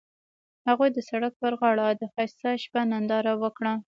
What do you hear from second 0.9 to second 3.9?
د سړک پر غاړه د ښایسته شپه ننداره وکړه.